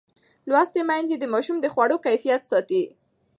لوستې 0.49 0.81
میندې 0.89 1.15
د 1.19 1.25
ماشوم 1.33 1.57
د 1.61 1.65
خوړو 1.73 1.97
کیفیت 2.05 2.41
ساتي. 2.51 2.83